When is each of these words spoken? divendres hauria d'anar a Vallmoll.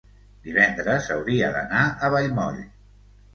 divendres 0.45 1.09
hauria 1.17 1.51
d'anar 1.59 1.83
a 1.85 2.11
Vallmoll. 2.17 2.59